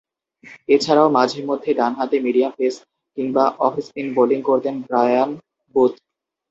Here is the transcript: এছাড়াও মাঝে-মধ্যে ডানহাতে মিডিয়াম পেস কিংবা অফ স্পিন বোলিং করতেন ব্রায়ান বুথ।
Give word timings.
এছাড়াও 0.69 1.07
মাঝে-মধ্যে 1.09 1.71
ডানহাতে 1.73 2.17
মিডিয়াম 2.19 2.51
পেস 2.57 2.75
কিংবা 3.17 3.45
অফ 3.59 3.73
স্পিন 3.87 4.07
বোলিং 4.15 4.39
করতেন 4.41 4.75
ব্রায়ান 4.81 5.29
বুথ। 5.75 5.93